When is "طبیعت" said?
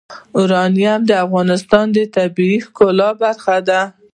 2.15-2.61